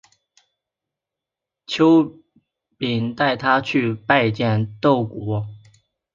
[1.67, 2.23] 耿
[2.75, 5.45] 秉带他去拜见窦固。